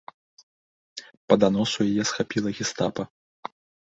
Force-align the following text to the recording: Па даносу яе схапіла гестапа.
Па 1.31 1.37
даносу 1.41 1.79
яе 1.91 2.03
схапіла 2.11 2.49
гестапа. 2.61 3.03